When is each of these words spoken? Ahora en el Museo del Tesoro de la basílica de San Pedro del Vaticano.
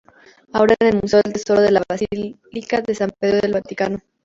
Ahora 0.51 0.73
en 0.79 0.87
el 0.87 1.01
Museo 1.03 1.21
del 1.21 1.31
Tesoro 1.33 1.61
de 1.61 1.69
la 1.71 1.83
basílica 1.87 2.81
de 2.81 2.95
San 2.95 3.11
Pedro 3.19 3.39
del 3.39 3.53
Vaticano. 3.53 3.99